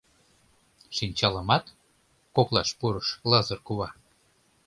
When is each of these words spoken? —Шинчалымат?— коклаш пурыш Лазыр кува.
—Шинчалымат?— 0.95 1.65
коклаш 2.35 2.69
пурыш 2.79 3.07
Лазыр 3.29 3.59
кува. 3.67 3.89